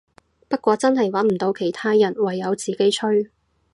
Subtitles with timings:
[0.49, 3.29] 不過真係穩唔到其他人，唯有自己吹